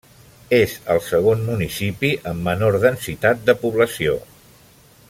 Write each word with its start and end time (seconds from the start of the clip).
És 0.59 0.71
el 0.93 1.01
segon 1.07 1.43
municipi 1.49 2.11
amb 2.33 2.49
menor 2.49 2.79
densitat 2.87 3.45
de 3.51 3.57
població. 3.67 4.19